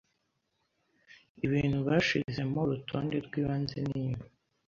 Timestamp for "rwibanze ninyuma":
3.25-4.25